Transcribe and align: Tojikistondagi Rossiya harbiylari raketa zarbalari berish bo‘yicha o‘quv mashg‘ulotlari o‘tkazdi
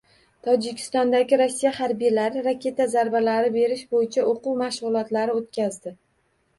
Tojikistondagi 0.45 1.39
Rossiya 1.41 1.73
harbiylari 1.75 2.43
raketa 2.49 2.89
zarbalari 2.97 3.55
berish 3.61 3.87
bo‘yicha 3.95 4.27
o‘quv 4.35 4.61
mashg‘ulotlari 4.67 5.41
o‘tkazdi 5.41 5.99